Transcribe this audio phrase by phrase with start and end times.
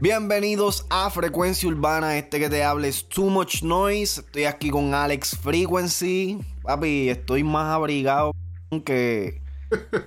[0.00, 4.20] Bienvenidos a Frecuencia Urbana, este que te hable es Too Much Noise.
[4.22, 6.40] Estoy aquí con Alex Frequency.
[6.62, 8.32] Papi, estoy más abrigado
[8.84, 9.42] que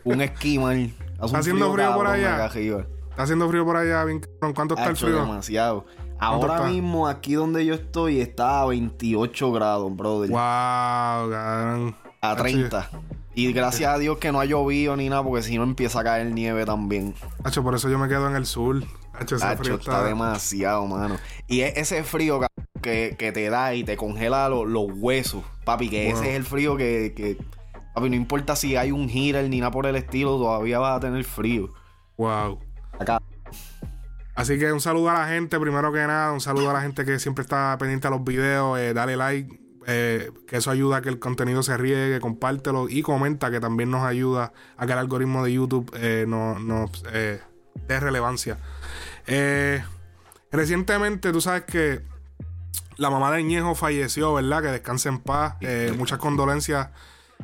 [0.04, 0.92] un esquimal.
[1.24, 2.46] Está haciendo frío, por allá.
[2.46, 4.22] Está haciendo frío por allá, bien
[4.54, 5.22] ¿Cuánto está el frío?
[5.22, 5.86] demasiado.
[6.20, 10.30] Ahora mismo, aquí donde yo estoy, está a 28 grados, brother.
[10.30, 11.96] Wow, cabrón.
[12.22, 12.90] A 30.
[13.38, 16.04] Y gracias a Dios que no ha llovido ni nada, porque si no empieza a
[16.04, 17.14] caer nieve también.
[17.44, 18.84] Hacho, por eso yo me quedo en el sur.
[19.14, 20.04] Hacho, ese frío está...
[20.04, 21.18] demasiado, mano.
[21.46, 22.40] Y ese frío
[22.82, 26.78] que, que te da y te congela los, huesos, papi, que ese es el frío
[26.78, 27.38] que, que,
[27.94, 31.00] papi, no importa si hay un heater ni nada por el estilo, todavía vas a
[31.02, 31.72] tener frío.
[32.18, 32.60] Wow.
[33.00, 33.22] Acá.
[34.34, 37.06] Así que un saludo a la gente, primero que nada, un saludo a la gente
[37.06, 41.02] que siempre está pendiente a los videos, eh, dale like, eh, que eso ayuda a
[41.02, 45.00] que el contenido se riegue, compártelo y comenta, que también nos ayuda a que el
[45.00, 48.60] algoritmo de YouTube eh, nos no, dé relevancia.
[50.52, 52.04] recientemente, tú sabes que
[52.98, 54.62] la mamá de Ñejo falleció, ¿verdad?
[54.62, 55.56] Que descanse en paz.
[55.98, 56.90] muchas condolencias,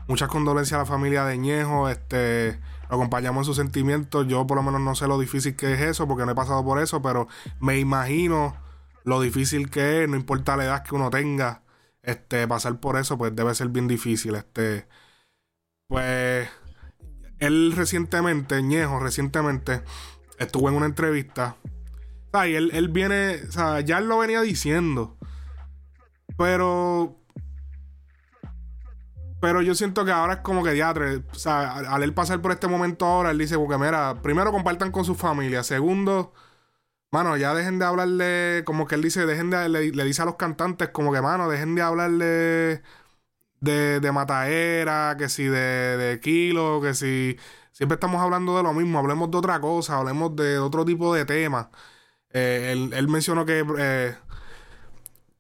[0.08, 1.90] muchas condolencias a la familia de Ñejo.
[1.90, 2.60] Este
[2.94, 4.28] acompañamos en sus sentimientos.
[4.28, 6.64] Yo por lo menos no sé lo difícil que es eso, porque no he pasado
[6.64, 7.28] por eso, pero
[7.60, 8.56] me imagino
[9.04, 11.63] lo difícil que es, no importa la edad que uno tenga,
[12.04, 14.36] este, pasar por eso, pues debe ser bien difícil.
[14.36, 14.88] Este,
[15.88, 16.50] pues,
[17.40, 19.84] él recientemente, Ñejo, recientemente,
[20.38, 21.58] estuvo en una entrevista.
[22.32, 25.18] O y él, él viene, o sea, ya él lo venía diciendo.
[26.38, 27.24] Pero
[29.44, 31.18] pero yo siento que ahora es como que diatre.
[31.18, 34.90] O sea, al él pasar por este momento ahora, él dice, porque mira, primero compartan
[34.90, 35.64] con su familia.
[35.64, 36.32] Segundo,
[37.14, 40.36] mano, ya dejen de hablarle, como que él dice, dejen de, le, dice a los
[40.36, 42.82] cantantes, como que, mano, dejen de hablarle
[43.62, 47.38] de, de mataera, que si de, de kilo, que si
[47.72, 51.26] siempre estamos hablando de lo mismo, hablemos de otra cosa, hablemos de otro tipo de
[51.26, 51.68] temas.
[52.32, 54.16] Eh, él, él, mencionó que eh,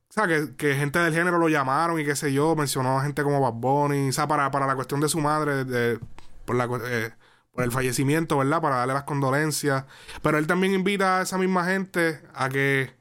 [0.09, 3.23] o sea, que, gente del género lo llamaron y qué sé yo, mencionó a gente
[3.23, 5.97] como Bad Bunny, o sea, para, para la cuestión de su madre,
[6.45, 7.13] por, la, eh,
[7.53, 8.61] por el fallecimiento, ¿verdad?
[8.61, 9.85] Para darle las condolencias.
[10.21, 12.93] Pero él también invita a esa misma gente a que,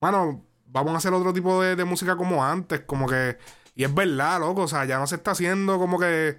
[0.00, 3.36] bueno, vamos a hacer otro tipo de, música como antes, como que,
[3.74, 6.38] y es verdad, loco, o sea, ya no se está haciendo como que,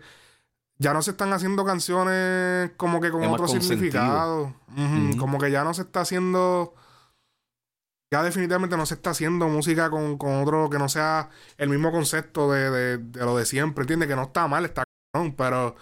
[0.78, 4.54] ya no se están haciendo canciones como que con otro significado,
[5.18, 6.74] como que ya no se está haciendo
[8.12, 12.52] ya definitivamente no se está haciendo música con, otro que no sea el mismo concepto
[12.52, 14.08] de, lo de siempre, ¿entiendes?
[14.08, 14.84] Que no está mal, está
[15.38, 15.76] pero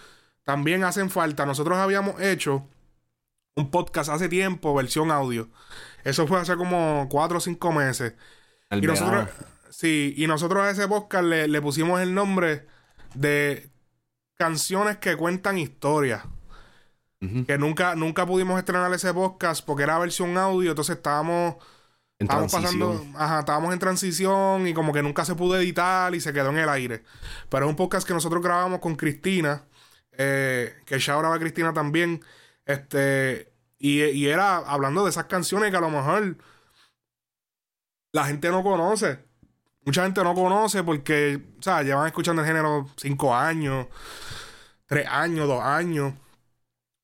[0.44, 1.46] también hacen falta.
[1.46, 2.68] Nosotros habíamos hecho
[3.56, 5.50] un podcast hace tiempo, versión audio.
[6.04, 8.14] Eso fue hace como cuatro o cinco meses.
[8.72, 9.30] y nosotros,
[9.70, 12.68] sí, y nosotros a ese podcast le, pusimos el nombre
[13.14, 13.70] de
[14.36, 16.24] canciones que cuentan historias.
[17.48, 21.56] Que nunca, nunca pudimos estrenar ese podcast porque era versión audio, entonces estábamos
[22.20, 26.34] estábamos pasando, ajá, estábamos en transición y como que nunca se pudo editar y se
[26.34, 27.04] quedó en el aire.
[27.50, 29.64] Pero es un podcast que nosotros grabamos con Cristina,
[30.18, 32.24] eh, que graba Cristina también,
[32.66, 36.38] este, y, era hablando de esas canciones que a lo mejor
[38.12, 39.20] la gente no conoce.
[39.86, 43.88] Mucha gente no conoce porque, o sea, llevan escuchando el género cinco años,
[44.86, 46.14] tres años, dos años.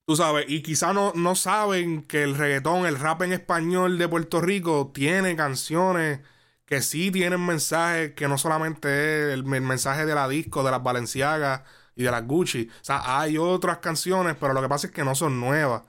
[0.06, 4.08] Tú sabes, y quizá no, no saben que el reggaetón, el rap en español de
[4.08, 6.22] Puerto Rico tiene canciones
[6.66, 10.84] que sí tienen mensajes, que no solamente es el, mensaje de la disco, de las
[10.84, 11.62] Valenciagas
[12.00, 12.70] y de las Gucci.
[12.72, 15.84] O sea, hay otras canciones, pero lo que pasa es que no son nuevas.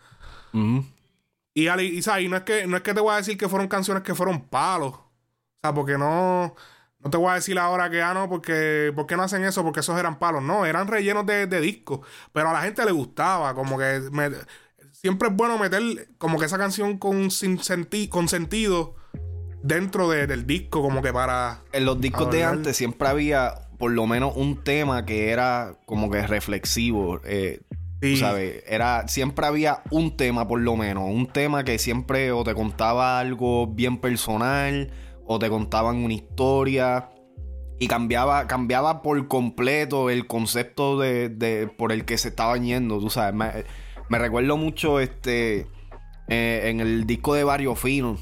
[0.52, 3.68] Y, y, y, no es que no es que te voy a decir que fueron
[3.68, 4.94] canciones que fueron palos.
[4.94, 5.10] O
[5.62, 6.56] sea, porque no.
[6.98, 9.62] No te voy a decir ahora que, ah, no, porque, ¿por qué no hacen eso?
[9.62, 10.42] Porque esos eran palos.
[10.42, 12.00] No, eran rellenos de, de discos.
[12.32, 13.54] Pero a la gente le gustaba.
[13.54, 14.02] Como que
[14.90, 17.58] siempre es bueno meter como que esa canción con, sin
[18.08, 18.96] con sentido
[19.62, 21.62] dentro del disco, como que para.
[21.72, 26.10] En los discos de antes siempre había por lo menos un tema que era como
[26.10, 27.18] que reflexivo.
[27.24, 27.62] Eh,
[28.18, 28.62] ¿Sabes?
[28.66, 31.04] Era, siempre había un tema, por lo menos.
[31.06, 34.90] Un tema que siempre o te contaba algo bien personal
[35.26, 37.08] o te contaban una historia
[37.78, 43.08] y cambiaba, cambiaba por completo el concepto de, por el que se estaban yendo, tú
[43.08, 43.34] sabes.
[43.34, 45.66] Me, recuerdo mucho este
[46.28, 48.18] eh, en el disco de Barrio Fino.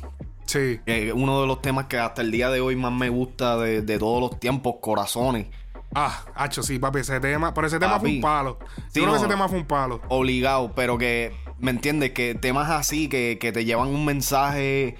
[0.48, 0.80] Sí.
[1.14, 4.20] uno de los temas que hasta el día de hoy más me gusta de, todos
[4.20, 5.46] los tiempos, Corazones.
[5.94, 8.58] Ah, hacho, sí, papi, ese tema, pero ese tema fue un palo.
[8.92, 10.00] Sí, no, ese tema fue un palo.
[10.08, 12.10] Obligado, pero que, ¿me entiendes?
[12.10, 14.96] Que temas así, que, que te llevan un mensaje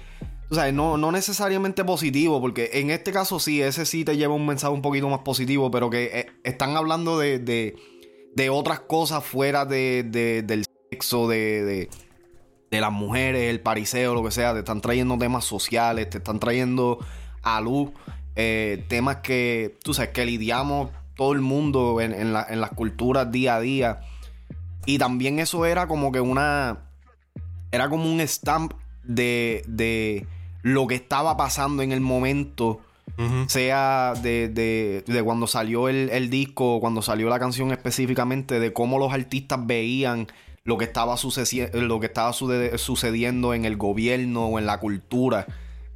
[0.51, 4.33] o sea, no, no necesariamente positivo, porque en este caso sí, ese sí te lleva
[4.33, 7.37] un mensaje un poquito más positivo, pero que eh, están hablando de,
[8.35, 10.03] de otras cosas fuera de,
[10.43, 11.89] del sexo, de,
[12.69, 14.53] de, las mujeres, el pariseo, lo que sea.
[14.53, 16.99] Te están trayendo temas sociales, te están trayendo
[17.41, 17.91] a luz
[18.35, 23.55] eh, temas que, tú sabes, que lidiamos todo el mundo en, en las culturas día
[23.55, 23.99] a día.
[24.85, 26.85] Y también eso era como que una.
[27.71, 28.73] Era como un stamp
[29.03, 30.25] de, de
[30.61, 32.81] lo que estaba pasando en el momento.
[33.47, 38.97] Sea de, de, cuando salió el, el disco, cuando salió la canción específicamente, de cómo
[38.97, 40.27] los artistas veían
[40.69, 41.15] lo que estaba,
[41.73, 45.47] lo que estaba sucediendo en el gobierno o en la cultura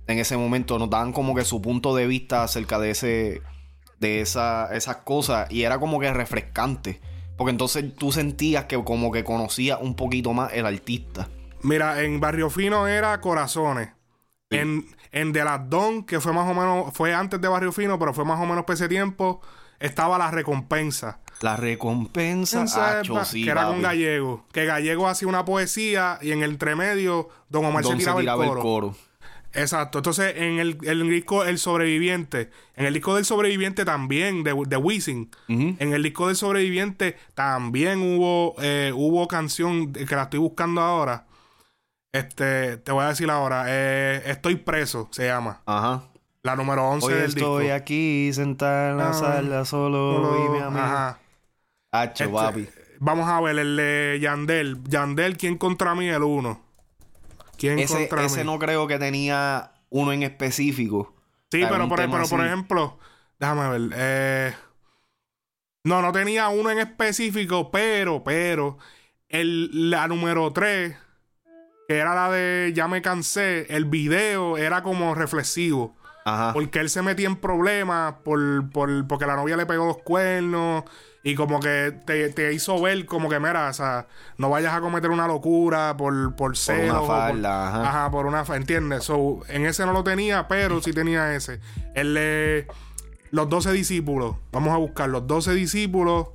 [0.08, 0.80] en ese momento.
[0.80, 3.42] Nos daban como que su punto de vista acerca de ese
[4.00, 7.00] de esa, esas cosas y era como que refrescante.
[7.38, 11.30] Porque entonces tú sentías que como que conocías un poquito más el artista.
[11.62, 13.90] Mira, en Barrio Fino era Corazones.
[14.50, 17.98] En, en De las Don, que fue más o menos, fue antes de Barrio Fino,
[17.98, 19.42] pero fue más o menos por ese tiempo,
[19.80, 21.23] estaba La Recompensa.
[21.44, 22.64] La recompensa,
[23.34, 24.46] que era con Gallego.
[24.54, 28.96] Que Gallego hacía una poesía y en el entremedio Don Omar se tiraba, el coro.
[29.52, 29.98] Exacto.
[30.00, 35.32] Entonces, en el, disco El Sobreviviente, en el disco del Sobreviviente también, de, de Wisin,
[35.50, 41.26] en el disco del Sobreviviente también hubo, eh, hubo canción que la estoy buscando ahora.
[42.14, 45.62] Este, te voy a decir ahora, eh, Estoy preso, se llama.
[45.66, 46.04] Ajá.
[46.42, 47.60] La número 11 Hoy del disco.
[47.60, 50.82] Estoy aquí sentada en la ah, sala solo, y mi amigo.
[50.82, 51.20] Ajá.
[51.94, 54.84] Hacho, este, Vamos a ver el de Yandel.
[54.84, 56.10] Yandel, ¿quién contra mí?
[56.10, 56.74] El uno
[57.72, 61.16] ese, ese no creo que tenía uno en específico.
[61.52, 62.98] Sí, pero, por, por ejemplo,
[63.40, 63.94] déjame ver.
[63.96, 64.54] Eh,
[65.84, 68.78] no, no tenía uno en específico, pero, pero,
[69.30, 70.96] el, la número 3,
[71.88, 75.96] que era la de Ya me cansé, el video era como reflexivo.
[76.26, 76.54] Ajá.
[76.54, 80.86] Porque él se metía en problemas por, por, porque la novia le pegó los cuernos
[81.26, 85.10] y como que te, hizo ver como que, mira, o sea, no vayas a cometer
[85.10, 87.00] una locura por, por celos.
[87.00, 87.90] Por una falda, ajá.
[87.90, 88.12] ajá.
[88.12, 89.06] por una ¿entiendes?
[89.06, 91.62] So, en ese no lo tenía, pero sí tenía ese.
[91.96, 92.68] El de
[93.32, 94.36] los 12 discípulos.
[94.52, 96.28] Vamos a buscar los 12 discípulos.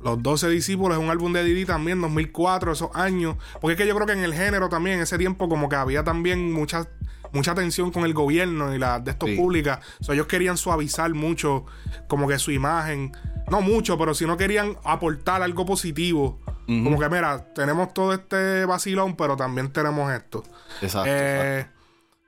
[0.00, 3.36] Los 12 discípulos es un álbum de Didi también, 2004, esos años.
[3.60, 5.74] Porque es que yo creo que en el género también, en ese tiempo, como que
[5.74, 6.86] había también muchas
[7.32, 9.80] mucha tensión con el gobierno y la de estos públicas.
[10.06, 11.66] O ellos querían suavizar mucho
[12.08, 13.12] como que su imagen.
[13.50, 16.40] No mucho, pero si no querían aportar algo positivo.
[16.66, 20.42] Como que, mira, tenemos todo este vacilón, pero también tenemos esto.
[20.82, 21.08] Exacto.
[21.12, 21.66] Eh,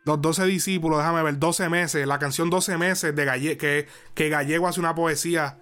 [0.05, 2.07] los 12 discípulos, déjame ver, 12 meses.
[2.07, 5.59] La canción 12 meses de Galle que, que Gallego hace una poesía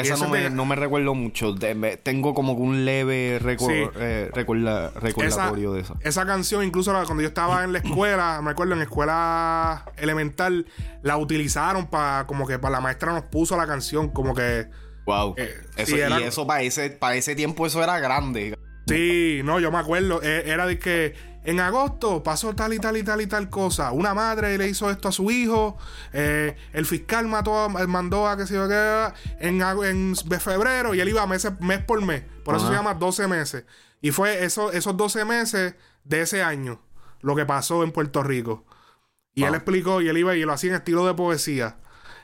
[0.00, 0.16] esa
[0.50, 1.54] no me, recuerdo mucho.
[2.02, 5.96] tengo como un leve eh, recordatorio de eso.
[6.00, 10.66] Esa canción, incluso cuando yo estaba en la escuela, me acuerdo en escuela elemental,
[11.02, 14.68] la utilizaron para como que para la maestra nos puso la canción, como que.
[15.06, 15.34] Wow.
[15.38, 18.56] Eh, eso, y eso para ese, para ese tiempo eso era grande.
[18.86, 20.20] Sí, no, yo me acuerdo.
[20.22, 21.14] Eh, era de que
[21.44, 23.92] en agosto pasó tal y tal y tal y tal cosa.
[23.92, 25.78] Una madre le hizo esto a su hijo.
[26.12, 31.26] Eh, el fiscal mató, mandó a que se iba en, en febrero y él iba
[31.26, 32.22] mes, mes por mes.
[32.44, 33.64] Por eso se llama 12 meses.
[34.00, 36.80] Y fue eso, esos 12 meses de ese año
[37.22, 38.64] lo que pasó en Puerto Rico.
[39.34, 41.76] Y él explicó y él iba y lo hacía en estilo de poesía.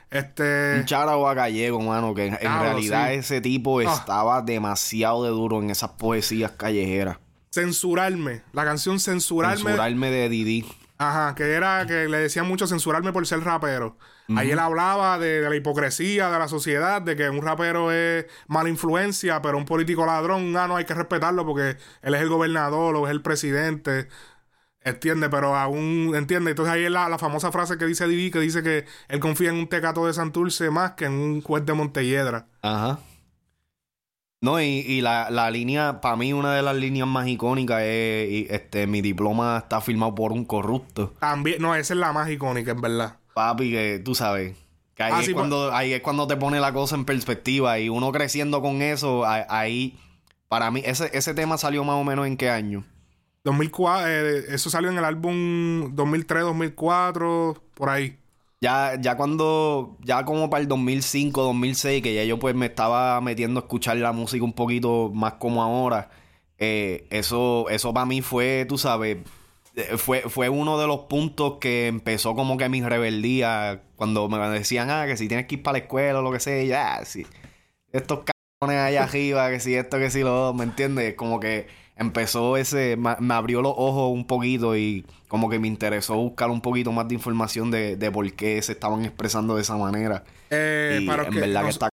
[0.09, 0.79] Este.
[0.79, 3.83] Un charao a gallego, mano, que en, realidad ese tipo ah.
[3.83, 7.17] estaba demasiado de duro en esas poesías callejeras.
[7.51, 8.43] Censurarme.
[8.53, 9.63] La canción Censurarme.
[9.63, 10.65] Censurarme de Didi.
[10.99, 13.97] Ajá, que era que le decían mucho censurarme por ser rapero.
[14.35, 18.67] Ahí él hablaba de, la hipocresía de la sociedad, de que un rapero es mala
[18.67, 22.95] influencia, pero un político ladrón, ah, no hay que respetarlo porque él es el gobernador
[22.95, 24.09] o es el presidente.
[24.81, 26.51] Entiende, pero aún entiende.
[26.51, 29.49] Entonces ahí es la, la, famosa frase que dice Didi, que dice que él confía
[29.49, 32.47] en un tecato de Santurce más que en un juez de Montelledra.
[32.61, 32.99] Ajá.
[34.39, 38.85] No, y, la, la, línea, para mí una de las líneas más icónicas es, este,
[38.85, 41.13] mi diploma está firmado por un corrupto.
[41.59, 43.17] No, esa es la más icónica, en verdad.
[43.33, 44.55] Papi, que tú sabes,
[44.93, 47.89] que ahí, ah, es cuando, ahí es cuando te pone la cosa en perspectiva y
[47.89, 49.97] uno creciendo con eso, ahí,
[50.47, 52.85] para mí, ese, ese tema salió más o menos en qué año.
[53.43, 58.19] 2004, eh, eso salió en el álbum 2003, 2004, por ahí.
[58.59, 63.21] Ya, ya cuando, ya como para el 2005, 2006, que ya yo pues me estaba
[63.21, 66.09] metiendo a escuchar la música un poquito más como ahora,
[66.57, 69.17] eh, eso, eso para mí fue, tú sabes,
[69.75, 74.39] eh, fue, fue uno de los puntos que empezó como que mi rebeldía, cuando me
[74.49, 77.05] decían, ah, que si tienes que ir para la escuela o lo que sea, ya,
[77.05, 77.27] si
[77.91, 78.23] estos
[78.59, 81.13] cabrones allá arriba, que si esto, que si lo, ¿me entiendes?
[81.15, 86.15] Como que empezó ese, me, abrió los ojos un poquito y como que me interesó
[86.15, 89.77] buscar un poquito más de información de, de por qué se estaban expresando de esa
[89.77, 90.23] manera.
[90.49, 91.89] Eh, y en verdad que está...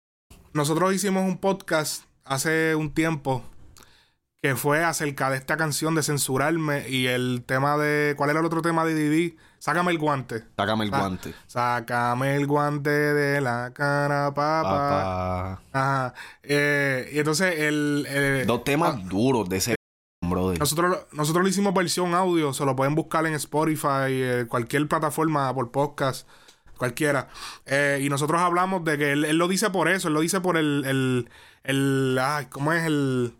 [0.53, 3.43] nosotros hicimos un podcast hace un tiempo
[4.41, 8.15] que fue acerca de esta canción de censurarme y el tema de.
[8.17, 9.37] ¿Cuál era el otro tema de Didi?
[9.59, 10.43] Sácame el guante.
[10.57, 11.35] Sácame el guante.
[11.45, 15.61] Sácame el guante de la cara, papá.
[15.71, 16.13] Ajá.
[16.41, 18.43] Eh, y entonces el.
[18.47, 19.75] Dos temas ah, duros de ese.
[20.61, 25.51] Nosotros, nosotros le hicimos versión audio, se lo pueden buscar en Spotify, eh, cualquier plataforma
[25.55, 26.27] por podcast,
[26.77, 27.29] cualquiera.
[27.65, 30.57] Eh, y nosotros hablamos de que él, lo dice por eso, él lo dice por
[30.57, 30.83] el.
[30.85, 31.29] el,
[31.63, 33.33] el ay, ¿Cómo es el.?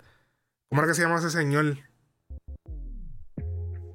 [0.71, 1.77] ¿Cómo era que se llama ese señor?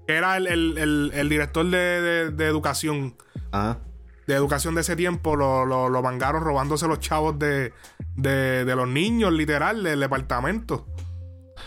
[0.07, 3.17] Era el, el, director de, educación.
[3.51, 3.81] Ajá.
[4.29, 5.35] De educación de ese tiempo.
[5.35, 7.73] Lo, lo, lo mangaron robándose los chavos de,
[8.15, 10.87] de, los niños, literal, del departamento.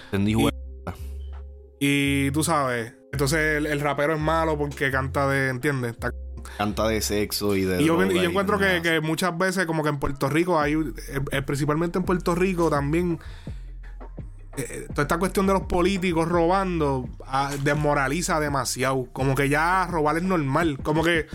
[0.05, 0.58] Entendí, y,
[1.79, 2.93] y tú sabes.
[3.11, 5.49] Entonces el, rapero es malo porque canta de.
[5.49, 5.95] ¿Entiendes?
[6.57, 7.81] Canta de sexo y de.
[7.81, 10.73] Y yo, encuentro que, que, muchas veces, como que en Puerto Rico, hay.
[10.73, 13.19] Eh, eh, principalmente en Puerto Rico también
[14.57, 19.07] eh, toda esta cuestión de los políticos robando ah, desmoraliza demasiado.
[19.13, 20.79] Como que ya robar es normal.
[20.83, 21.27] Como que.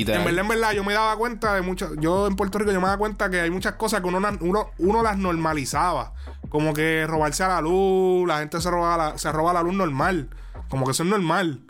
[0.00, 1.90] En verdad, en verdad, yo me daba cuenta de muchas.
[1.98, 4.70] Yo en Puerto Rico yo me daba cuenta que hay muchas cosas que uno, uno,
[4.78, 6.14] uno las normalizaba.
[6.48, 9.74] Como que robarse a la luz, la gente se roba la, se roba la luz
[9.74, 10.30] normal.
[10.68, 11.62] Como que eso es normal.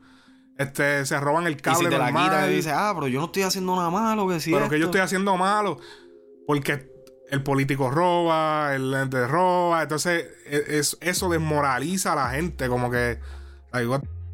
[0.59, 1.81] Este, se roban el cable.
[1.81, 2.15] Y si te normal.
[2.15, 4.53] la quita y dice, ah, pero yo no estoy haciendo nada malo, que sí.
[4.53, 5.79] Pero que yo estoy haciendo malo.
[6.47, 6.91] Porque
[7.31, 9.83] el político roba, el ente roba.
[9.83, 12.69] Entonces, e, es, eso desmoraliza a la gente.
[12.69, 13.19] Como que,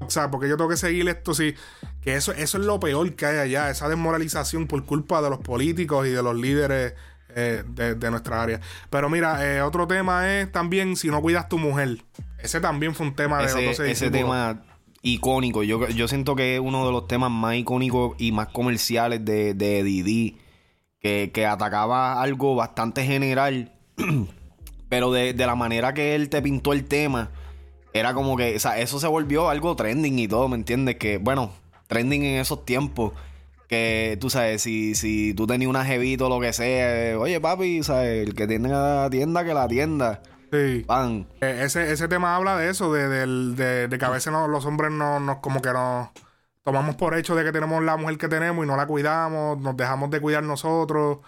[0.07, 1.55] o sea, porque yo tengo que seguir esto, sí.
[2.01, 5.39] Que eso, eso es lo peor que hay allá, esa desmoralización por culpa de los
[5.39, 6.95] políticos y de los líderes
[7.35, 8.61] eh, de, nuestra área.
[8.91, 11.99] Pero mira, eh, otro tema es también si no cuidas tu mujer.
[12.39, 14.63] Ese también fue un tema de ese, ese tema
[15.03, 15.63] icónico.
[15.63, 19.55] Yo, yo siento que es uno de los temas más icónicos y más comerciales de,
[19.55, 20.39] de Didi
[21.03, 23.73] que, atacaba algo bastante general,
[24.89, 27.31] pero de, la manera que él te pintó el tema,
[27.93, 30.97] era como que, o sea, eso se volvió algo trending y todo, ¿me entiendes?
[30.97, 31.53] Que, bueno,
[31.87, 33.13] trending en esos tiempos.
[33.69, 37.83] Que tú sabes, si, si tú tenías una jevito o lo que sea, oye papi,
[37.83, 38.29] ¿sabes?
[38.29, 40.23] el que tiene la tienda, que la tienda.
[40.53, 40.85] Sí.
[40.87, 41.27] Pan.
[41.41, 44.93] E, ese, ese tema habla de eso, de, de, de, que a veces los hombres
[44.93, 46.13] no, no como que no
[46.63, 49.77] tomamos por hecho de que tenemos la mujer que tenemos y no la cuidamos, nos
[49.77, 51.19] dejamos de cuidar nosotros.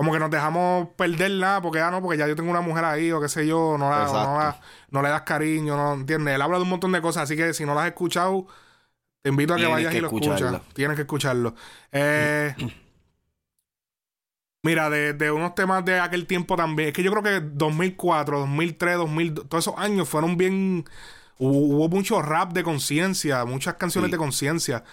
[0.00, 2.62] Como que nos dejamos perder nada, porque ya ah, no, porque ya yo tengo una
[2.62, 6.36] mujer ahí, o qué sé yo, no, la, no, le das cariño, no entiendes.
[6.36, 8.46] Él habla de un montón de cosas, así que si no lo has escuchado,
[9.20, 10.42] te invito a que vayas y lo escuches.
[10.72, 11.54] Tienes que escucharlo.
[11.92, 12.54] Eh,
[14.62, 18.38] mira, de, de, unos temas de aquel tiempo también, es que yo creo que 2004,
[18.38, 20.86] 2003, 2000, todos esos años fueron bien
[21.42, 24.84] Hubo, mucho rap de conciencia, muchas canciones de conciencia.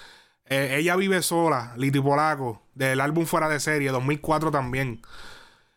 [0.49, 5.01] Eh, ella vive sola, Liti Polaco, del álbum Fuera de Serie, 2004 también.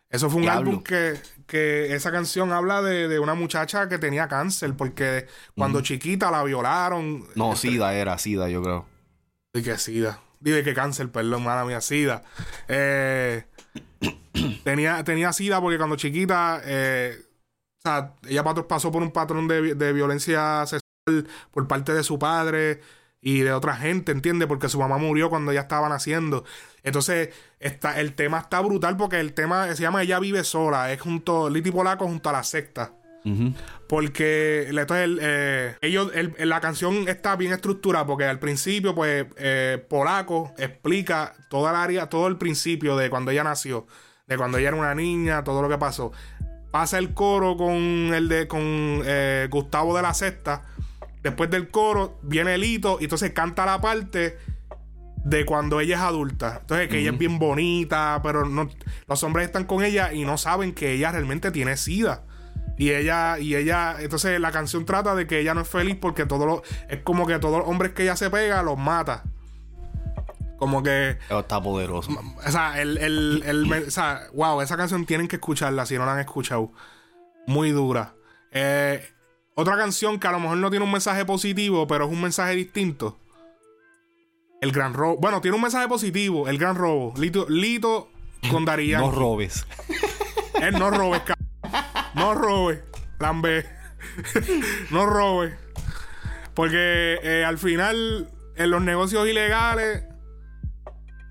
[0.09, 4.75] Eso fue un álbum que, que, esa canción habla de, una muchacha que tenía cáncer,
[4.75, 7.25] porque cuando chiquita la violaron.
[7.35, 8.85] No, este, SIDA era, SIDA, yo creo.
[9.53, 10.19] ¿De qué SIDA?
[10.39, 12.23] Dime que cáncer, perdón, mala mía, SIDA.
[12.67, 13.45] Eh,
[14.63, 17.25] tenía, tenía SIDA porque cuando chiquita eh,
[17.83, 22.81] o sea, ella pasó por un patrón de, violencia sexual por parte de su padre
[23.21, 24.47] y de otra gente, ¿entiendes?
[24.47, 26.43] Porque su mamá murió cuando ella estaba naciendo.
[26.83, 30.91] Entonces, está, el tema está brutal porque el tema se llama Ella vive sola.
[30.91, 32.93] Es junto, Liti Polaco junto a la secta.
[33.87, 40.55] Porque entonces eh, ellos, la canción está bien estructurada porque al principio, pues, eh, Polaco
[40.57, 43.85] explica toda el área, todo el principio de cuando ella nació,
[44.25, 46.11] de cuando ella era una niña, todo lo que pasó
[46.71, 50.63] pasa el coro con el de con eh, Gustavo de la Sexta.
[51.23, 54.37] Después del coro viene el hito y entonces canta la parte
[55.23, 56.59] de cuando ella es adulta.
[56.61, 58.69] Entonces que ella es bien bonita, pero no
[59.07, 62.23] los hombres están con ella y no saben que ella realmente tiene sida.
[62.77, 66.25] Y ella, y ella, entonces la canción trata de que ella no es feliz porque
[66.25, 69.23] todo lo, es como que todos los hombres que ella se pega los mata.
[70.57, 71.17] Como que.
[71.29, 72.11] Está poderoso.
[72.45, 76.05] O sea, el, el, el, o sea, wow, esa canción tienen que escucharla si no
[76.05, 76.71] la han escuchado.
[77.47, 78.13] Muy dura.
[78.51, 79.03] Eh,
[79.55, 82.55] otra canción que a lo mejor no tiene un mensaje positivo, pero es un mensaje
[82.55, 83.17] distinto.
[84.61, 85.17] El gran robo.
[85.17, 86.47] Bueno, tiene un mensaje positivo.
[86.47, 87.13] El gran robo.
[87.17, 88.09] Lito, Lito
[88.49, 88.99] con Daría.
[88.99, 89.65] no robes.
[90.61, 91.21] Él no robes,
[92.13, 92.79] No robes.
[93.41, 93.65] B.
[94.91, 95.53] no robes.
[96.53, 100.03] Porque eh, al final, en los negocios ilegales,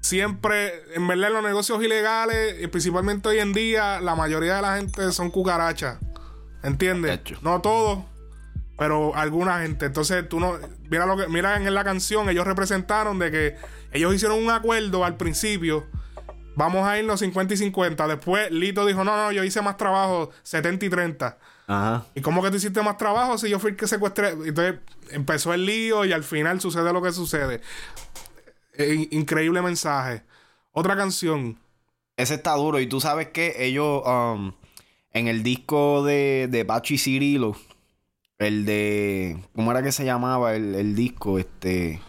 [0.00, 5.12] siempre, en verdad, los negocios ilegales, principalmente hoy en día, la mayoría de la gente
[5.12, 5.98] son cucarachas.
[6.62, 7.20] ¿Entiendes?
[7.42, 8.04] No todos,
[8.80, 9.84] pero alguna gente.
[9.84, 10.54] Entonces, tú no.
[10.88, 11.28] Mira lo que.
[11.28, 13.56] Mira en la canción, ellos representaron de que
[13.92, 15.86] ellos hicieron un acuerdo al principio
[16.56, 18.08] vamos a irnos 50 y 50.
[18.08, 21.38] Después Lito dijo, no, no, yo hice más trabajo, 70 y 30.
[21.66, 22.06] Ajá.
[22.14, 24.30] ¿Y cómo que tú hiciste más trabajo si yo fui el que secuestré?
[24.30, 24.76] Entonces
[25.10, 27.60] empezó el lío y al final sucede lo que sucede.
[28.74, 30.22] Eh, increíble mensaje.
[30.72, 31.58] Otra canción.
[32.16, 32.80] Ese está duro.
[32.80, 34.52] Y tú sabes que ellos, um,
[35.12, 37.56] en el disco de, de Pachi Cirilo,
[38.40, 39.38] el de.
[39.54, 41.38] ¿Cómo era que se llamaba el, el disco?
[41.38, 42.00] Este.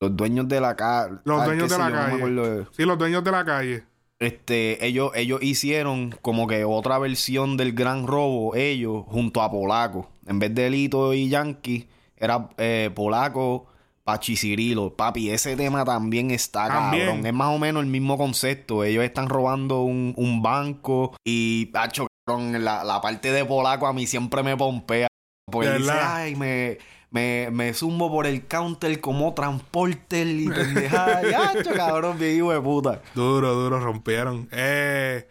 [0.00, 1.18] Los dueños de la calle.
[1.24, 2.66] Los dueños de la calle.
[2.72, 3.84] Sí, los dueños de la calle.
[4.18, 10.10] Este, ellos, ellos hicieron como que otra versión del gran robo, ellos, junto a Polaco.
[10.26, 13.66] En vez de Lito y Yankee, era eh, Polaco,
[14.04, 14.96] Pachi Cirilo.
[14.96, 17.26] Papi, ese tema también está cabrón.
[17.26, 18.84] Es más o menos el mismo concepto.
[18.84, 24.06] Ellos están robando un, un banco y, pacho, la, la parte de Polaco a mí
[24.06, 25.08] siempre me pompea.
[25.50, 26.78] Porque dice, ay, me
[27.10, 31.22] me, me zumbo por el counter como transporter y pendejada.
[31.24, 33.02] ¡Ay, cabrón, mi hijo de puta!
[33.14, 34.48] Duro, duro, rompieron.
[34.52, 35.26] Eh,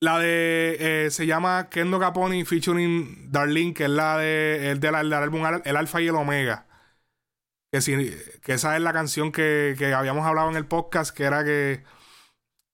[0.00, 0.76] la de.
[0.78, 4.70] Eh, se llama Kendo Caponi featuring Darlene, que es la de.
[4.70, 6.65] El del álbum El Alfa y el Omega.
[7.76, 8.10] Que, si,
[8.42, 11.84] que esa es la canción que, que habíamos hablado en el podcast, que era que.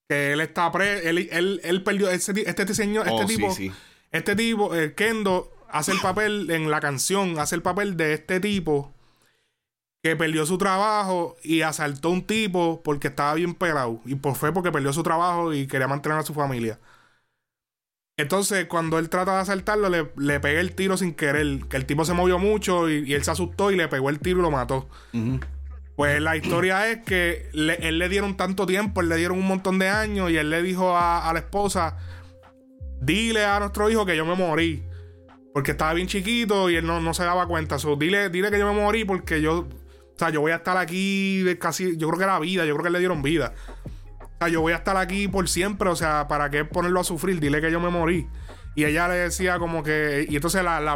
[0.07, 1.09] Que él está pre.
[1.09, 2.09] Él, él, él perdió.
[2.09, 3.53] Este, este, diseño, este oh, tipo.
[4.11, 8.39] Este tipo, el Kendo hace el papel en la canción, hace el papel de este
[8.39, 8.93] tipo
[10.01, 13.99] que perdió su trabajo y asaltó a un tipo porque estaba bien pelado.
[14.05, 16.79] Y por fue porque perdió su trabajo y quería mantener a su familia.
[18.17, 21.65] Entonces, cuando él trata de asaltarlo, le, le pega el tiro sin querer.
[21.67, 24.39] Que el tipo se movió mucho y, él se asustó y le pegó el tiro
[24.39, 24.87] y lo mató.
[25.95, 29.79] Pues la historia es que él le dieron tanto tiempo, él le dieron un montón
[29.79, 31.97] de años y él le dijo a, a la esposa,
[33.01, 34.83] dile a nuestro hijo que yo me morí.
[35.53, 37.77] Porque estaba bien chiquito y él no, se daba cuenta.
[37.97, 39.67] dile, dile que yo me morí porque yo.
[40.15, 41.95] O sea, yo voy a estar aquí casi.
[41.97, 43.53] Yo creo que era vida, yo creo que le dieron vida.
[44.43, 45.89] Sea, yo voy a estar aquí por siempre.
[45.89, 47.39] O sea, ¿para qué ponerlo a sufrir?
[47.39, 48.27] Dile que yo me morí.
[48.75, 50.25] Y ella le decía como que.
[50.29, 50.95] Y entonces la, la,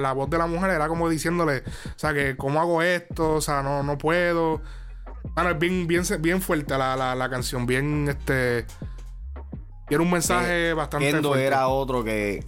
[0.00, 1.58] la, voz de la mujer era como diciéndole.
[1.58, 3.34] O sea, que cómo hago esto.
[3.34, 4.62] O sea, no, no puedo.
[5.34, 7.66] Bueno, es bien, bien, bien fuerte la, canción.
[7.66, 8.66] Bien, este.
[9.88, 11.46] Tiene un mensaje bastante fuerte.
[11.46, 12.44] era otro que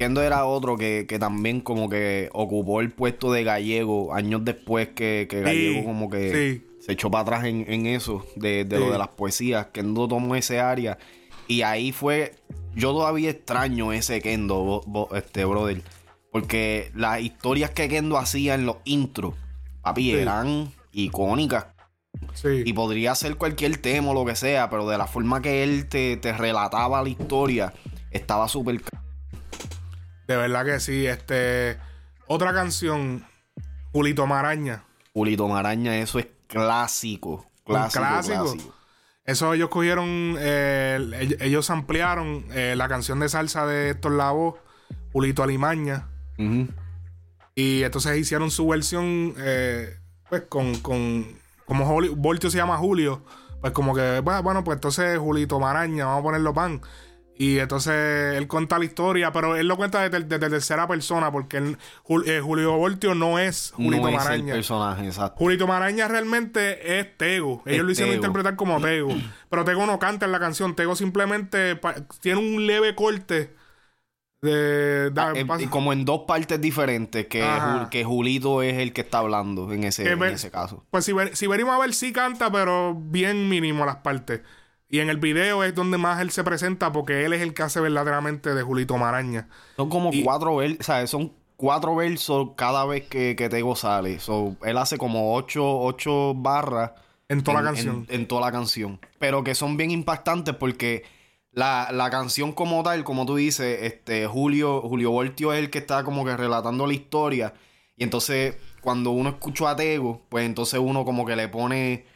[0.00, 5.28] Kendo era otro que, también como que ocupó el puesto de Gallego años después que,
[5.30, 9.68] Gallego como que se echó para atrás en, eso, de, lo de las poesías.
[9.72, 10.98] Kendo tomó ese área
[11.46, 12.34] y ahí fue...
[12.74, 15.82] Yo todavía extraño ese Kendo, este brother.
[16.32, 19.34] Porque las historias que Kendo hacía en los intros,
[19.82, 21.66] papi, eran icónicas.
[22.42, 25.88] Y podría ser cualquier tema o lo que sea, pero de la forma que él
[25.88, 27.72] te, te relataba la historia,
[28.10, 28.80] estaba súper
[30.30, 31.06] de verdad que sí.
[31.08, 31.76] Este.
[32.28, 33.26] Otra canción.
[33.92, 34.84] Julito Maraña.
[35.12, 37.46] Julito Maraña, eso es clásico.
[37.64, 38.56] Clásico.
[39.24, 40.36] Eso ellos cogieron.
[40.38, 44.54] Eh, ellos ampliaron eh, la canción de salsa de Héctor Lavoe,
[45.12, 46.08] Julito Alimaña.
[47.54, 49.34] Y entonces hicieron su versión.
[49.38, 49.96] Eh,
[50.28, 50.76] pues con.
[50.80, 51.86] con como
[52.16, 53.22] Voltio se llama Julio.
[53.60, 56.80] Pues como que, bueno, pues entonces Julito Maraña, vamos a ponerlo pan.
[57.40, 62.40] Y entonces él cuenta la historia, pero él lo cuenta desde, tercera persona, porque eh,
[62.42, 64.52] Julio Voltio no es Julito Maraña.
[64.52, 65.38] personaje, exacto.
[65.38, 67.62] Julito Maraña realmente es Tego.
[67.64, 69.16] Ellos lo hicieron interpretar como Tego.
[69.48, 70.76] pero Tego no canta en la canción.
[70.76, 71.80] Tego simplemente
[72.20, 73.56] tiene un leve corte.
[74.42, 75.32] De, ah,
[75.70, 77.42] como en dos partes diferentes, que,
[77.90, 80.84] que Julito es el que está hablando en ese, en ese caso.
[80.90, 84.42] Pues si, si venimos a ver, sí canta, pero bien mínimo las partes.
[84.92, 87.62] Y en el video es donde más él se presenta porque él es el que
[87.62, 89.48] hace verdaderamente de Julito Maraña.
[89.76, 94.18] Son como cuatro versos, sea, Son cuatro versos cada vez que, que Tego sale.
[94.18, 96.90] So, él hace como ocho, barras.
[97.28, 98.04] En toda la canción.
[98.08, 98.98] En, toda la canción.
[99.20, 101.04] Pero que son bien impactantes porque
[101.52, 106.02] la, canción como tal, como tú dices, este, Julio, Julio Voltio es el que está
[106.02, 107.54] como que relatando la historia.
[107.96, 112.06] Y entonces, cuando uno escucha a Tego, pues entonces uno como que le pone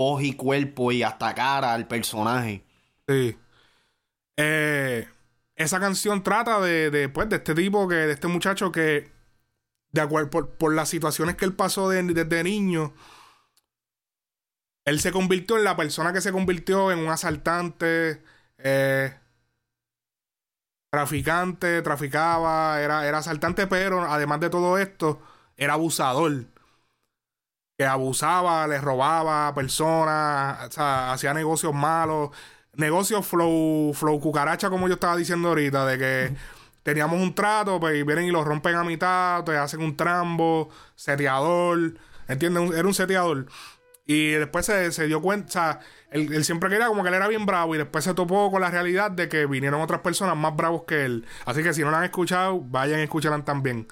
[0.00, 2.64] voz y cuerpo y hasta cara al personaje.
[3.06, 3.36] Sí.
[4.38, 5.06] Eh,
[5.56, 9.12] esa canción trata de, de, pues, de este tipo, que, de este muchacho que,
[9.92, 12.94] de acuerdo, por, las situaciones que él pasó desde niño,
[14.86, 18.22] él se convirtió en la persona que se convirtió en un asaltante,
[18.56, 19.14] eh,
[20.90, 25.20] traficante, traficaba, era, era asaltante, pero además de todo esto,
[25.58, 26.46] era abusador
[27.80, 32.28] que abusaba, le robaba a personas, o sea, hacía negocios malos,
[32.74, 36.36] negocios flow, flow cucaracha, como yo estaba diciendo ahorita, de que
[36.82, 41.94] teníamos un trato, pues vienen y lo rompen a mitad, te hacen un trambo, seteador,
[42.28, 42.70] ¿entiendes?
[42.76, 43.46] Era un seteador.
[44.04, 47.14] Y después se, se dio cuenta, o sea, él, él, siempre quería como que él
[47.14, 50.36] era bien bravo y después se topó con la realidad de que vinieron otras personas
[50.36, 51.26] más bravos que él.
[51.46, 53.88] Así que si no la han escuchado, vayan y escucharán también.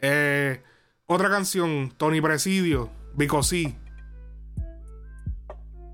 [0.00, 0.60] Eh,
[1.06, 3.76] otra canción, Tony Presidio, Bicosí.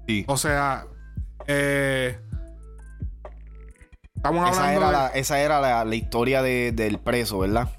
[0.06, 0.24] Sí.
[0.28, 0.86] O sea,
[1.46, 2.18] eh,
[4.16, 7.70] estamos esa hablando era, de- la, esa era la, la historia de- del preso, ¿verdad?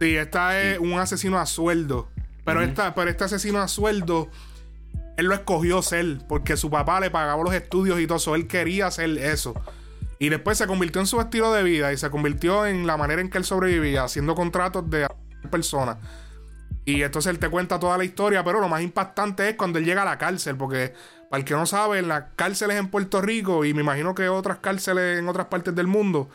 [0.00, 2.08] Sí, esta es un asesino a sueldo.
[2.44, 4.30] Pero, esta, pero este asesino a sueldo,
[5.18, 8.34] él lo escogió ser, porque su papá le pagaba los estudios y todo eso.
[8.36, 9.54] Él quería hacer eso.
[10.20, 13.20] Y después se convirtió en su estilo de vida y se convirtió en la manera
[13.20, 15.06] en que él sobrevivía, haciendo contratos de
[15.50, 15.98] personas.
[16.88, 19.84] Y entonces él te cuenta toda la historia, pero lo más impactante es cuando él
[19.84, 20.94] llega a la cárcel, porque
[21.28, 24.30] para el que no sabe, en las cárceles en Puerto Rico y me imagino que
[24.30, 26.30] otras cárceles en otras partes del mundo,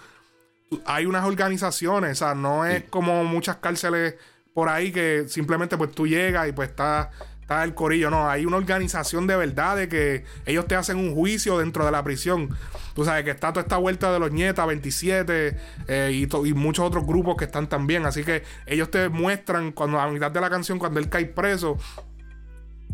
[0.86, 4.14] hay unas organizaciones, o sea, no es como muchas cárceles
[4.54, 7.10] por ahí que simplemente pues tú llegas y pues está,
[7.44, 11.14] está el corillo, no, hay una organización de verdad de que ellos te hacen un
[11.14, 12.50] juicio dentro de la prisión.
[12.96, 16.12] Tú sabes que está toda esta vuelta de los nietas, 27 eh,
[16.46, 20.32] y, muchos otros grupos que están también, así que ellos te muestran cuando a mitad
[20.32, 21.78] de la canción, cuando él cae preso,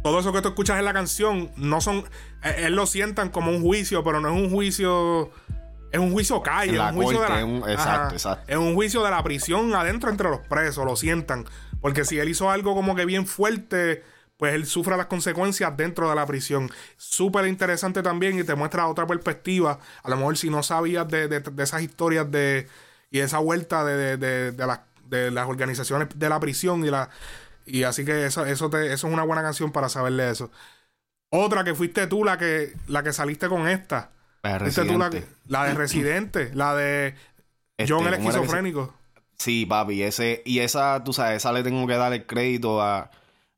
[0.04, 2.06] todo eso que tú escuchas en la canción no son.
[2.44, 5.32] eh, Él lo sientan como un juicio, pero no es un juicio.
[5.92, 8.44] Es un juicio calle, es un juicio corte, de la, un- exacto, exacto.
[8.48, 11.46] Es un juicio de la prisión adentro entre los presos, lo sientan.
[11.82, 14.04] Porque si él hizo algo como que bien fuerte,
[14.40, 16.72] pues él sufre las consecuencias dentro de la prisión.
[16.96, 19.80] Súper interesante también y te muestra otra perspectiva.
[20.02, 22.68] A lo mejor si no sabías de, de- de esas historias de
[23.12, 27.10] y esa vuelta de, de- las, de las organizaciones de la prisión y la
[27.66, 30.50] y así que eso, eso, te- eso es una buena canción para saberle eso.
[31.32, 34.12] Otra que fuiste tú la que, la que saliste con esta.
[34.42, 35.36] La de Fuiste tú la, Residente.
[35.48, 37.16] la de Residente, la de
[37.78, 38.94] Este, John el ¿cómo era que se- esquizofrénico.
[39.38, 43.12] Sí, papi, ese, y esa, tú sabes, esa le tengo que dar el crédito a,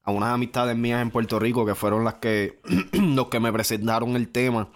[0.04, 2.60] a unas amistades mías en Puerto Rico que fueron las que,
[2.94, 4.70] los que me presentaron el tema.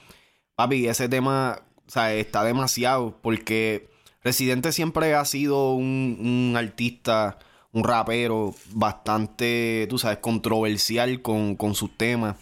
[0.55, 3.89] Papi, ese tema, o sea, está demasiado, porque
[4.23, 7.39] Residente siempre ha sido un, un artista,
[7.71, 12.37] un rapero bastante, tú sabes, controversial con, con sus temas.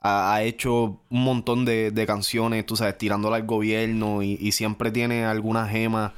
[0.00, 4.90] Ha, hecho un montón de, de canciones, tú sabes, tirándole al gobierno y, y siempre
[4.90, 6.12] tiene algunas gemas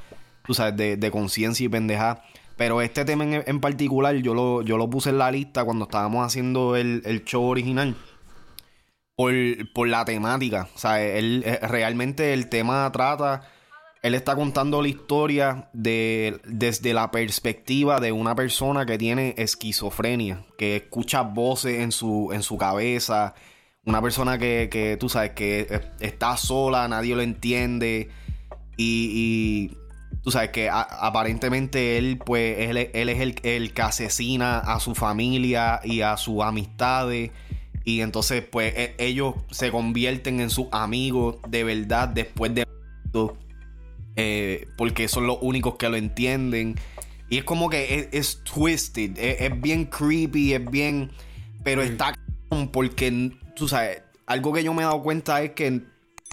[0.50, 2.24] tú sabes, de, de conciencia y pendeja.
[2.60, 5.86] Pero este tema en, en particular, yo lo, yo lo puse en la lista cuando
[5.86, 7.96] estábamos haciendo el, el show original.
[9.16, 9.32] Por,
[9.72, 10.68] por la temática.
[10.74, 13.48] O sea, él eh, realmente el tema trata.
[14.02, 20.44] Él está contando la historia de, desde la perspectiva de una persona que tiene esquizofrenia,
[20.58, 23.34] que escucha voces en su, en su cabeza,
[23.86, 28.10] una persona que, que tú sabes, que eh, está sola, nadie lo entiende,
[28.76, 29.79] y, y
[30.22, 34.80] tú sabes que a- aparentemente él, pues, él, él es el, el que asesina a
[34.80, 37.30] su familia y a sus amistades.
[37.84, 42.66] Y entonces, pues, e- ellos se convierten en sus amigos de verdad después de
[44.16, 46.76] eh, porque son los únicos que lo entienden.
[47.28, 51.10] Y es como que es, es twisted, es, es bien creepy, es bien.
[51.62, 52.14] Pero está
[52.48, 55.82] cabrón porque, tú sabes, algo que yo me he dado cuenta es que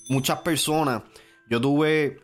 [0.09, 1.03] muchas personas,
[1.49, 2.19] yo tuve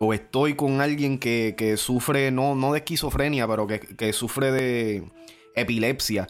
[0.00, 4.52] o estoy con alguien que, que sufre, no, no de esquizofrenia, pero que, que sufre
[4.52, 5.04] de
[5.54, 6.28] epilepsia.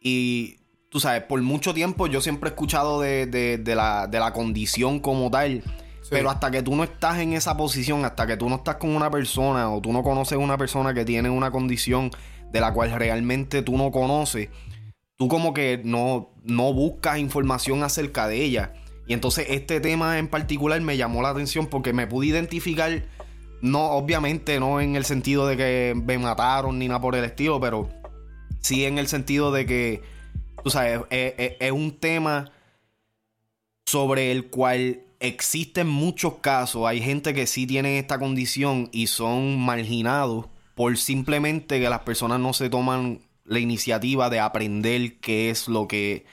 [0.00, 0.58] Y
[0.90, 4.32] tú sabes, por mucho tiempo yo siempre he escuchado de, de- de la, de la
[4.32, 5.62] condición como tal.
[6.10, 8.94] Pero hasta que tú no estás en esa posición, hasta que tú no estás con
[8.94, 12.10] una persona o tú no conoces una persona que tiene una condición
[12.52, 14.48] de la cual realmente tú no conoces,
[15.16, 18.72] tú como que no, no buscas información acerca de ella.
[19.06, 23.04] Y entonces este tema en particular me llamó la atención porque me pude identificar,
[23.62, 27.60] no, obviamente no en el sentido de que me mataron ni nada por el estilo,
[27.60, 27.88] pero
[28.60, 30.02] sí en el sentido de que,
[30.64, 32.50] tú sabes, es, es- es un tema
[33.86, 36.86] sobre el cual existen muchos casos.
[36.86, 42.40] Hay gente que sí tiene esta condición y son marginados por simplemente que las personas
[42.40, 46.26] no se toman la iniciativa de aprender qué es lo que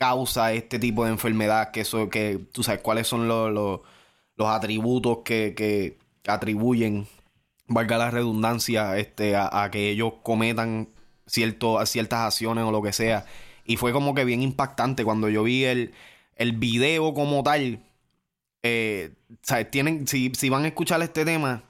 [0.00, 3.80] causa este tipo de enfermedad, que eso, que tú sabes cuáles son los, los,
[4.36, 7.06] los atributos que, que atribuyen,
[7.66, 10.88] valga la redundancia, este, a, a que ellos cometan
[11.26, 13.26] cierto, ciertas acciones o lo que sea.
[13.66, 15.92] Y fue como que bien impactante cuando yo vi el,
[16.36, 17.80] el video como tal.
[18.62, 19.70] Eh, ¿sabes?
[19.70, 21.62] Tienen, si, si van a escuchar este tema,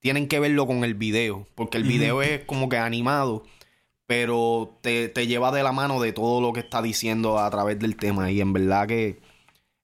[0.00, 1.46] tienen que verlo con el video.
[1.54, 3.44] Porque el video es como que animado.
[4.08, 7.78] Pero te, te lleva de la mano de todo lo que está diciendo a través
[7.78, 8.30] del tema.
[8.30, 9.20] Y en verdad que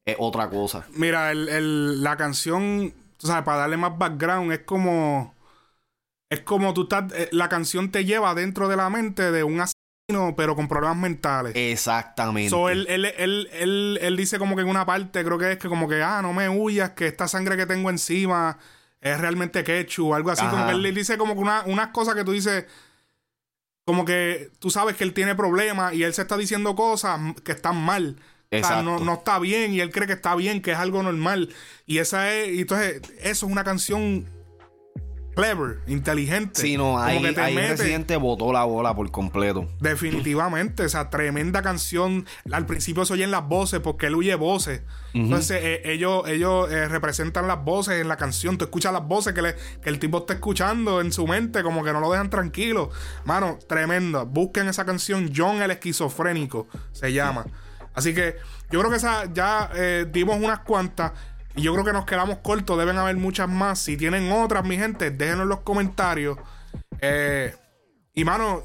[0.06, 0.86] es otra cosa.
[0.94, 5.34] Mira, el, el- la canción, tú sabes, para darle más background, es como.
[6.30, 7.12] Es como tú estás.
[7.12, 9.62] eh, La canción te lleva dentro de la mente de un
[10.36, 11.54] pero con problemas mentales.
[11.56, 12.50] Exactamente.
[12.50, 15.68] So, él, él, él, él, dice como que en una parte, creo que es que
[15.68, 18.58] como que, ah, no me huyas, que esta sangre que tengo encima
[19.00, 20.46] es realmente ketchup, o algo así.
[20.46, 22.66] Como que él dice como que una, unas cosas que tú dices,
[23.84, 27.52] como que tú sabes que él tiene problemas y él se está diciendo cosas que
[27.52, 28.16] están mal.
[28.50, 31.02] O sea, no, no, está bien y él cree que está bien, que es algo
[31.02, 31.52] normal.
[31.86, 34.26] Y esa es, y entonces, eso es una canción
[35.34, 36.60] clever, inteligente.
[36.60, 39.68] Sí, no, ahí, que ahí Residente botó la bola por completo.
[39.80, 42.26] Definitivamente, esa tremenda canción.
[42.50, 44.82] Al principio se oyen las voces porque él huye voces.
[45.12, 48.58] Entonces, eh, ellos, ellos eh, representan las voces en la canción.
[48.58, 51.84] Tú escuchas las voces que, le, que, el tipo está escuchando en su mente, como
[51.84, 52.90] que no lo dejan tranquilo.
[53.24, 54.24] Mano, tremenda.
[54.24, 57.46] Busquen esa canción, John el esquizofrénico, se llama.
[57.94, 58.36] Así que
[58.70, 61.12] yo creo que esa ya eh, dimos unas cuantas.
[61.56, 62.78] Y yo creo que nos quedamos cortos.
[62.78, 63.78] Deben haber muchas más.
[63.78, 66.38] Si tienen otras, mi gente, déjenlo en los comentarios.
[67.00, 67.54] Eh,
[68.14, 68.62] y mano,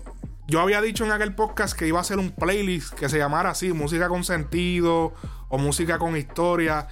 [0.47, 3.51] yo había dicho en aquel podcast que iba a hacer un playlist que se llamara
[3.51, 5.13] así: música con sentido
[5.49, 6.87] o música con historia.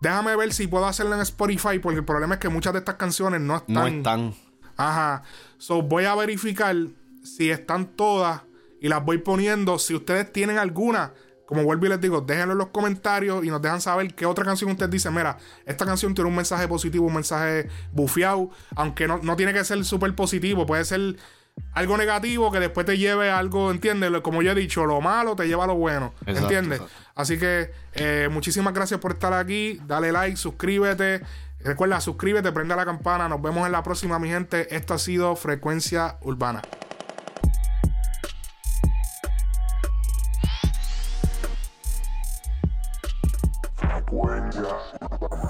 [0.00, 2.94] Déjame ver si puedo hacerlo en Spotify, porque el problema es que muchas de estas
[2.96, 3.74] canciones no están.
[3.74, 4.34] No están.
[4.76, 5.22] Ajá.
[5.58, 6.74] So voy a verificar
[7.22, 8.42] si están todas
[8.80, 9.78] y las voy poniendo.
[9.78, 11.12] Si ustedes tienen alguna,
[11.50, 14.44] como vuelvo y les digo, déjenlo en los comentarios y nos dejan saber qué otra
[14.44, 15.12] canción ustedes dicen.
[15.12, 15.36] Mira,
[15.66, 20.14] esta canción tiene un mensaje positivo, un mensaje bufiado, aunque no, tiene que ser súper
[20.14, 21.16] positivo, puede ser
[21.72, 24.12] algo negativo que después te lleve a algo, ¿entiendes?
[24.20, 26.82] Como yo he dicho, lo malo te lleva a lo bueno, ¿entiendes?
[27.16, 31.22] Así que eh, muchísimas gracias por estar aquí, dale like, suscríbete.
[31.64, 33.28] Recuerda, suscríbete, prende la campana.
[33.28, 34.72] Nos vemos en la próxima, mi gente.
[34.74, 36.62] Esto ha sido Frecuencia Urbana.
[44.10, 45.49] When you